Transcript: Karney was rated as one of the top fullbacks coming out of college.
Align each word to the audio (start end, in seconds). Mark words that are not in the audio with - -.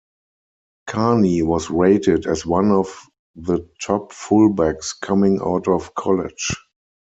Karney 0.89 1.43
was 1.45 1.69
rated 1.69 2.25
as 2.25 2.43
one 2.43 2.71
of 2.71 3.05
the 3.35 3.69
top 3.79 4.11
fullbacks 4.11 4.99
coming 4.99 5.39
out 5.43 5.67
of 5.67 5.93
college. 5.93 6.55